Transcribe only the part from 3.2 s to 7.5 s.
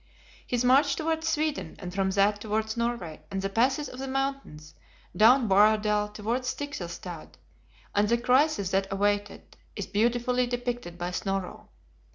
and the passes of the mountains, down Vaerdal, towards Stickelstad,